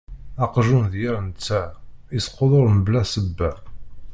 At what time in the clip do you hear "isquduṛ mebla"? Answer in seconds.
2.17-3.01